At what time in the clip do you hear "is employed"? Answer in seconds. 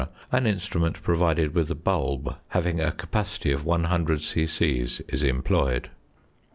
5.07-5.91